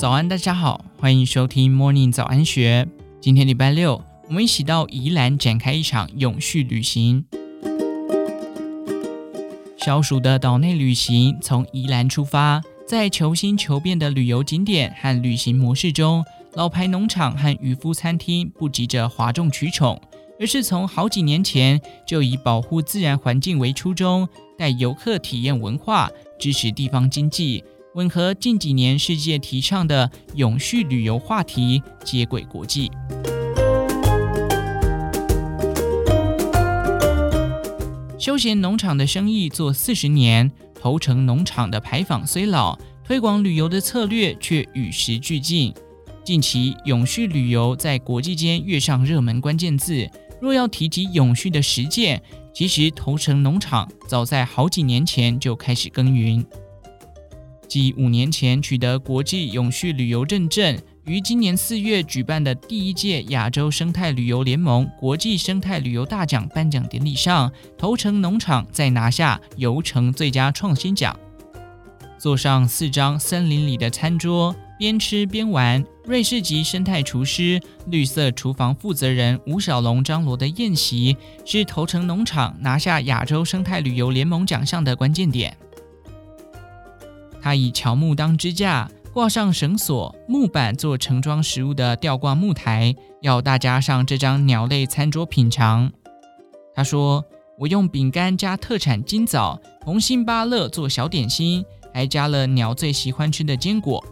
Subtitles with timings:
[0.00, 2.88] 早安，大家好，欢迎收听 Morning 早安学。
[3.20, 7.26] 今天礼拜六，我们一起到宜兰展开一场永续旅行。
[9.76, 20.00] 小暑的岛内旅行从宜兰出发，在求新求变的旅游景点和旅行模式中，老牌农场和渔夫餐厅不急着哗众取宠，
[20.40, 24.26] 而是从好几年前就以保护自然环境为初衷，
[24.56, 27.62] 带游客体验文化，支持地方经济。
[27.94, 32.88] 吻合近几年世界提倡的永续旅游话题，接轨国际。
[38.16, 45.74] 休闲农场的生意做四十年，头城农场的牌坊虽老，推广旅游的策略却与时俱进。
[46.22, 50.08] 近期，永续旅游在国际间跃上热门关键字。
[50.40, 52.22] 若要提及永续的实践，
[52.54, 56.46] 其实头城农场早在好几年前就开始耕耘。
[57.70, 71.16] 继五年前取得国际永续旅游认证，于今年四月举办的第一届亚洲生态旅游联盟国际生态旅游大奖颁奖典礼上，头城农场再拿下游程最佳创新奖。
[72.18, 85.56] 坐上四张森林里的餐桌，边吃边玩，瑞士籍生态厨师、绿色厨房负责人吴小龙张罗的宴席，是头城农场拿下亚洲生态旅游联盟奖项的关键点。
[87.42, 95.90] 他以乔木当支架，挂上绳索、木板做盛装食物的吊挂木台，要大家上这张鸟类餐桌品尝。
[96.74, 97.24] 他说
[97.58, 104.04] ：“我用饼干加特产金枣、红心芭乐做小点心，还加了鸟最喜欢吃的坚果。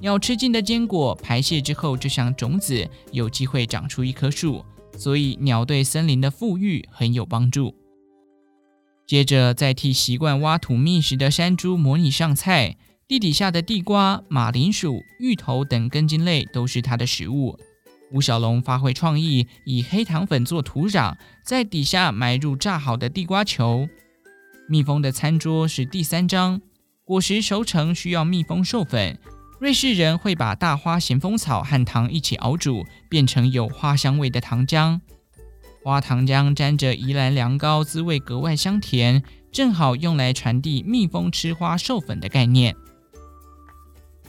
[0.00, 4.64] 鸟吃进的坚果排泄之后，就像种子，有机会长出一棵树，
[4.96, 7.74] 所以鸟对森林的复育很有帮助。”
[9.12, 17.58] 接着再替习惯挖土觅食的山猪模拟上菜，地底下的地瓜、马铃薯、芋头等根茎类都是它的食物。
[18.10, 21.14] 吴小龙发挥创意，以黑糖粉做土壤，
[21.44, 23.86] 在底下埋入炸好的地瓜球。
[24.66, 26.62] 蜜蜂的餐桌是第三章，
[27.04, 29.18] 果实熟成需要蜜蜂授粉，
[29.60, 35.00] 瑞士人会把大花咸丰草和糖一起熬煮，变成有花香味的糖浆。
[35.82, 42.76] 花糖浆沾着宜兰凉糕，滋味格外香甜，正好用来传递蜜蜂吃花授粉的概念。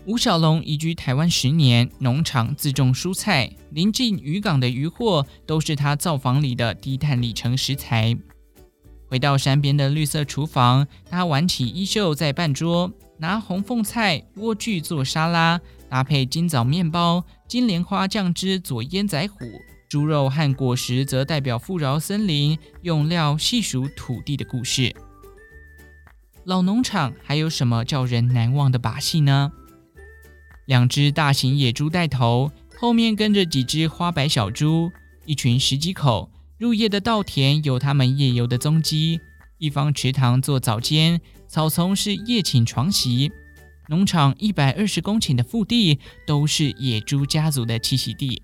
[0.05, 8.17] 吴小龙移居台湾十年，农场自种蔬菜，临近渔港的渔获都是他造房里的低碳里程食材。
[9.07, 19.45] 回到山边的绿色厨房，他挽起衣袖在办桌，拿红凤菜、莴苣做沙拉，搭配金枣面包、金莲花酱汁佐烟仔虎。
[19.93, 24.91] 猪肉和果实则代表富饶森林，用料细数土地的故事。
[26.45, 29.51] 老农场还有什么叫人难忘的把戏呢？
[30.65, 34.91] 两只大型野猪带头，后面跟着几只花白小猪，
[35.27, 36.31] 一群十几口。
[36.57, 39.21] 入夜的稻田有他们夜游的踪迹，
[39.59, 43.31] 一方池塘做早间，草丛是夜寝床席。
[43.89, 48.41] 农场一百二十公顷的腹地都是野猪家族的栖息地。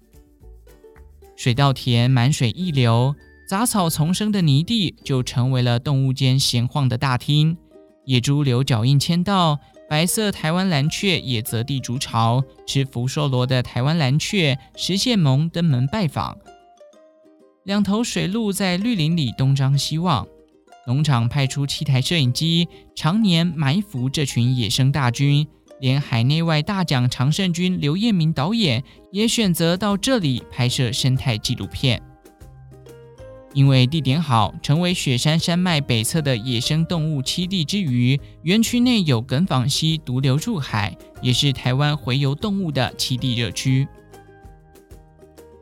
[1.40, 3.16] 水稻田满水溢流，
[3.48, 7.56] 杂草丛生的泥地就成为了动物间闲晃的大厅。
[8.04, 9.58] 野猪留脚印签到，
[9.90, 12.44] 白色台湾蓝鹊也择地筑巢。
[12.68, 16.38] 吃福寿螺的台湾蓝鹊，食蟹萌登门拜访。
[17.64, 20.28] 两头水鹿在绿林里东张西望。
[20.88, 22.68] 农场派出七台摄影机，
[22.98, 25.48] 常年埋伏这群野生大军。
[25.79, 32.01] 连海内外大奖常胜军刘彦明导演也选择到这里拍摄生态纪录片，
[33.53, 43.88] 因为地点好，成为雪山山脉北侧的野生动物栖地之余，园区内有耿舫溪独流入海，也是台湾洄游动物的栖地热区。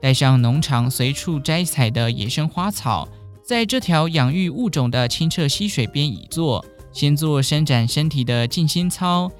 [0.01, 3.07] 带上农场随处摘采的野生花草，
[3.43, 9.31] 在这条养育物种的清澈溪水边椅坐，先做伸展身体的静心操。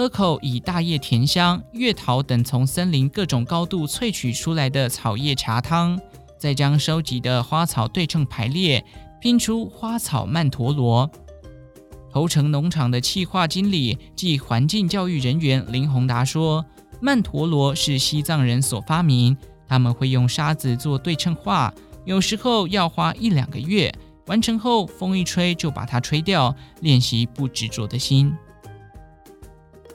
[0.00, 6.00] 喝口以大叶甜香、月桃等从森林各种高度萃取出来的草叶茶汤，
[6.38, 8.82] 再将收集的花草对称排列，
[9.20, 11.10] 拼出花草曼陀罗。
[12.10, 16.64] 头城农场的企划经理暨环境教育人员林宏达说
[17.02, 19.36] ：“曼陀罗是西藏人所发明，
[19.68, 21.70] 他们会用沙子做对称画，
[22.06, 23.94] 有时候要花一两个月，
[24.28, 28.32] 完成后风一吹就把它吹掉，练习不执着的心。”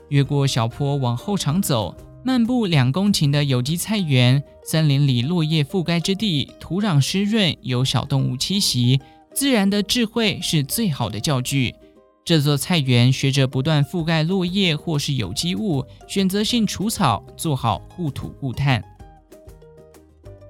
[0.09, 8.99] 越过小坡往后场走，漫步两公顷的有机菜园，森林里落叶覆盖之地，土壤湿润，有小动物栖息。
[9.33, 11.75] 自然的智慧是最好的教具。
[12.23, 18.83] 这座菜园学着不断覆盖落叶或是有机物，选择性除草，做好护土护炭。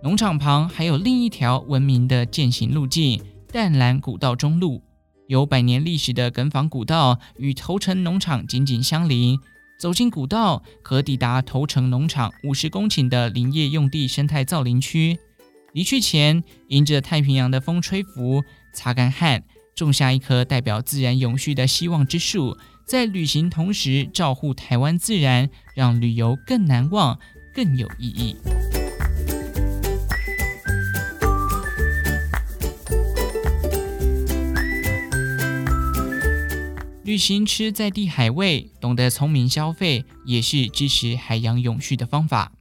[0.03, 3.19] 农场旁还有另一条闻名的健行路径——
[3.51, 4.81] 淡蓝古道中路。
[5.27, 9.39] 有百年历史的梗枋古道与头城农场紧紧相邻，
[9.80, 15.18] 走进古道可抵达头城农场五十公顷的林业用地生态造林区。
[15.74, 18.44] 离去前，迎着太平洋的风吹拂，
[18.74, 19.44] 擦干汗，
[19.75, 22.56] 种下一棵代表自然永续的希望之树，
[22.86, 27.19] 在旅行同时照护台湾自然，让旅游更难忘，
[27.54, 28.36] 更有意义。
[37.05, 42.51] 旅行吃在地海味，懂得聪明消费，也是支持海洋永续的方法。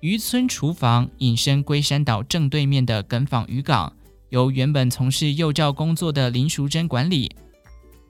[0.00, 3.96] 渔村厨房隐身龟山岛正对面的耿坊渔港，
[4.28, 7.34] 由原本从事幼教工作的林淑珍管理。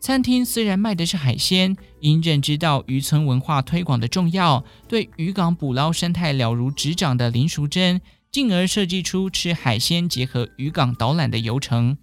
[0.00, 8.00] 餐厅虽然卖的是海鲜，因认知到渔村文化推广的重要，对渔港捕捞生态了如指掌的林淑珍，
[8.32, 11.96] 进而设计出吃海鲜结合渔港导览的游程。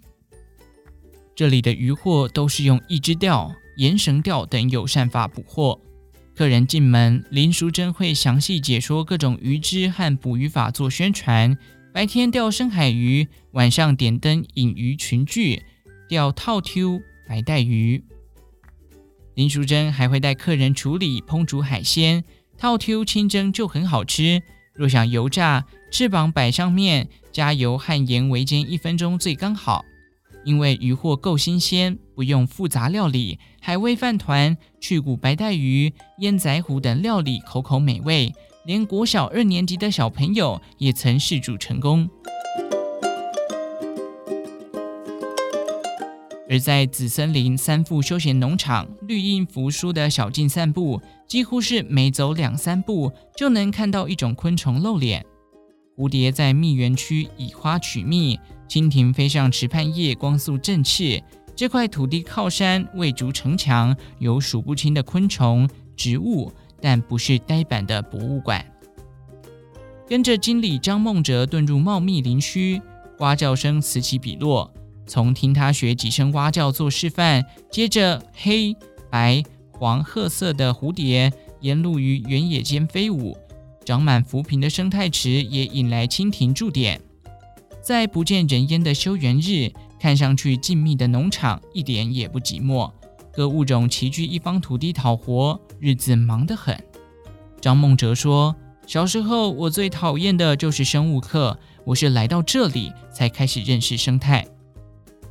[1.35, 5.81] 这里的渔获都是用一支钓、盐绳钓等友善法捕获。
[6.33, 11.57] 客人进门，林淑珍会详细解说各种鱼只和捕鱼法做宣传。
[11.93, 15.61] 白天钓深海鱼，晚上点灯引鱼群聚，
[16.07, 18.03] 钓套 Q 白带鱼。
[19.33, 22.23] 林淑珍还会带客人处理烹煮海鲜，
[22.57, 24.41] 套 Q 清蒸就很好吃。
[24.73, 29.83] 若想油炸，翅膀摆上面，加油和盐围煎一分钟最刚好。
[30.45, 38.31] 因为鱼货够新鲜，不用复杂料理，海味饭团、去骨白带鱼、腌仔虎等料理口口美味，
[38.65, 42.07] 连国小二年级的小朋友也曾试煮成功。
[46.47, 55.25] 而在紫森林三富休闲农场，绿荫扶疏的小径散步，几乎是每走两三步就能看到一种昆虫露脸。
[55.95, 58.39] 蝴蝶在蜜源区以花取蜜。
[58.67, 61.21] 蜻蜓飞上池畔叶，光速振翅。
[61.55, 66.51] 这块土地靠山，为筑城墙，有数不清的昆虫、植物，
[66.81, 68.65] 但不是呆板的博物馆。
[70.07, 72.81] 跟着经理张梦哲遁入茂密林区，
[73.19, 74.73] 蛙叫声此起彼落。
[75.07, 78.75] 从听他学几声蛙叫做示范，接着黑、
[79.09, 81.31] 白、黄褐色的蝴蝶
[81.61, 83.37] 沿路于原野间飞舞，
[83.85, 86.99] 长满浮萍的生态池也引来蜻蜓驻点。
[87.81, 92.91] 在不见人烟的休园日，看上去静谧的农场一点也不寂寞，
[93.31, 96.75] 各物种齐聚一方土地讨活，日子忙得很。
[97.61, 98.55] 张梦哲说
[98.87, 104.47] ：“小时候我最讨厌的就是生物课，我是来到这里才开始认识生态。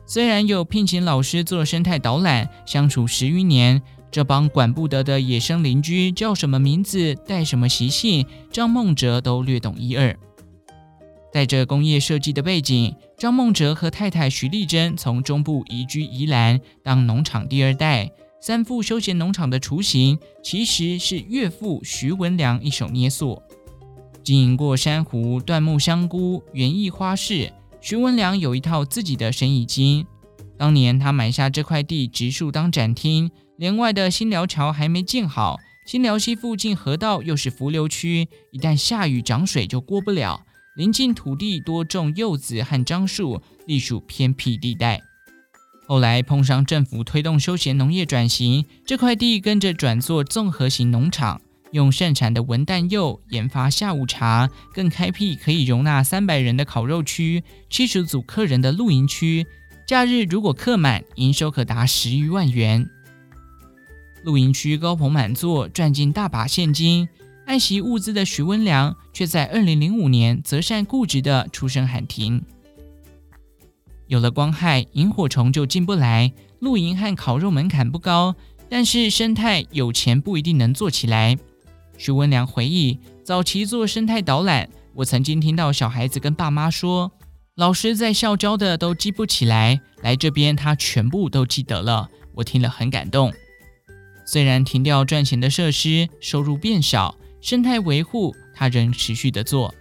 [0.06, 3.82] 虽然有聘请老师做生态导览，相处十余年，
[4.14, 10.16] 这帮管不得的野生邻居叫什么名字、带什么习性，张梦哲都略懂一二。”
[11.34, 18.08] 带着工业设计的背景，张梦哲和太太徐丽珍从中部移居宜兰，当农场第二代。
[18.40, 23.42] 三富休闲农场的雏形其实是岳父徐文良一手捏塑。
[24.22, 30.06] 经营过珊瑚、椴木香菇、园艺花市，徐文良有一套自己的生意经。
[30.56, 40.44] 当年他买下这块地，植树当展厅，连外的新寮桥还没建好，新寮溪附近河道又是伏流区，一旦下雨涨水就过不了。
[40.74, 45.00] 临近土地多种柚子和樟树，隶属偏僻地带。
[45.86, 59.46] 后来碰上政府推动休闲农业转型，这块地跟着转做综合型农场，用盛产的文旦柚研发下午茶，更开辟可以容纳三百人的烤肉区、七十组客人的露营区。
[59.86, 62.90] 假日如果客满，营收可达十余万元。
[64.24, 67.06] 露营区高朋满座，赚进大把现金。
[67.44, 72.42] 爱惜物资的徐文良，却在二零零五年择善固执地出声喊停。
[74.06, 76.32] 有了光害，萤火虫就进不来。
[76.60, 78.34] 露营和烤肉门槛不高，
[78.70, 81.36] 但是生态有钱不一定能做起来。
[81.98, 87.12] 徐文良回忆，早期做生态导览，我曾经听到小孩子跟爸妈说，
[87.56, 92.08] 老师在校教的都记不起来，来这边他全部都记得了。
[92.36, 93.30] 我听了很感动。
[94.24, 97.16] 虽然停掉赚钱的设施，收入变少。
[97.40, 99.74] 生态维护，他仍持续的做。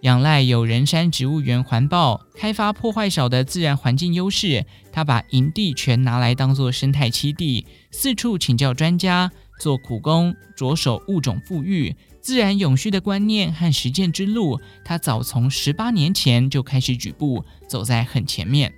[0.00, 14.58] 仰赖有人山植物园环抱，开发破坏少的自然环境优势，他把营地全拿来当做生态栖地，四处请教专家，做苦工，着手物种复育、自然永续的观念和实践之路。
[14.84, 18.72] 他早从十八年前就开始举步，走在很前面。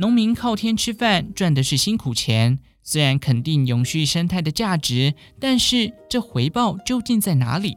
[0.00, 2.58] 农民靠天吃饭，赚的是辛苦钱。
[2.82, 7.76] 虽然肯定永续生态的价值，但是这回报究竟在哪里？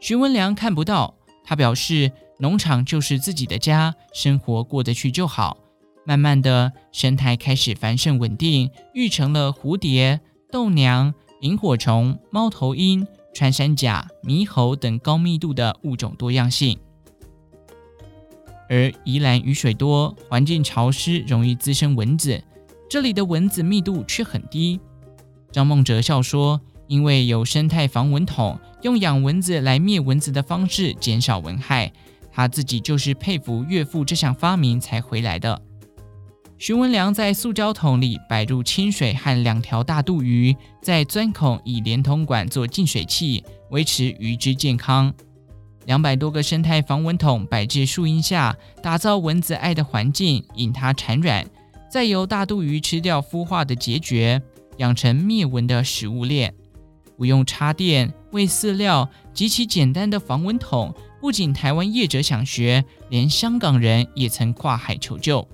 [0.00, 1.14] 徐文良看不到。
[1.44, 2.10] 他表示，
[2.40, 5.56] 农场就是自己的家，生活过得去就好。
[6.04, 10.18] 慢慢的，生态开始繁盛稳定，育成了蝴蝶、
[10.50, 16.76] 豆娘、萤火虫、猫头鹰、穿山甲、猕猴等高密度的物种多样性。
[18.72, 22.42] 而宜兰雨水多，环境潮湿，容易滋生蚊子。
[22.88, 24.80] 这里的蚊子密度却很低。
[25.50, 31.92] 张梦哲笑说：“因为有生态防蚊桶，用养蚊子来灭蚊子的方式减少蚊害。
[32.32, 35.60] 他自己就是佩服岳父这项发明才回来的。”
[36.56, 45.12] 徐文良在塑胶桶里摆入清水和两条大肚鱼，在钻孔以连通管做净水器，维持鱼只健康。
[45.86, 51.44] 两百多个生态防蚊桶摆置树荫下，打造蚊子爱的环境，引它产卵。
[51.90, 54.40] 再由大肚鱼吃掉孵化的孑孓，
[54.78, 56.54] 养成灭蚊的食物链。
[57.16, 65.46] 不用插电、喂饲料，极其简单的防蚊桶，不仅台湾业者想学，连香港人也曾跨海求救。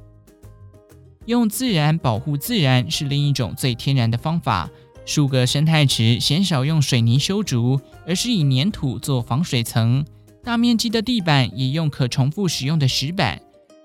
[1.26, 4.70] 用自然保护自然是另一种最天然的方法。
[5.04, 10.04] 数个生态池鲜少用水泥修筑，而是以粘土做防水层。
[10.48, 13.38] 大面积的地板也用可重复使用的石板。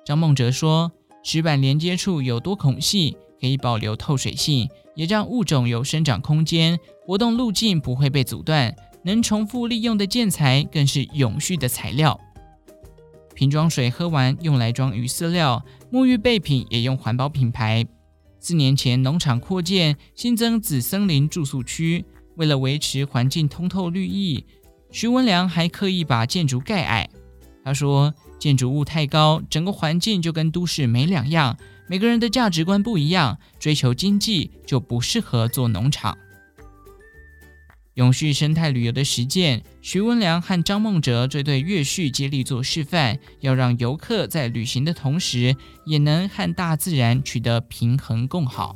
[0.05, 0.89] 张梦哲说。
[1.21, 8.73] 石板连接处有多孔隙，可以保留透水性，也让物种有生长空间，活动路径不会被阻断。
[9.03, 12.17] 能重复利用的建材更是永续的材料。
[13.35, 17.85] 瓶装水喝完用来装鱼饲料，沐浴备品也用环保品牌。
[18.39, 22.05] 四年前农场扩建，新增紫森林住宿区，
[22.35, 24.45] 为了维持环境通透绿意，
[24.93, 27.09] 徐文良还刻意把建筑盖矮。
[27.65, 28.13] 他说。
[28.39, 31.57] 建筑物太高，整个环境就跟都市没两样。
[31.87, 36.17] 每个人的价值观不一样，追求经济就不适合做农场。
[37.93, 48.75] 永续生态旅游的实践，徐文良和张梦哲这对越续接力做示范，要让游客在旅行的同时，也能和大自然取得平衡共好。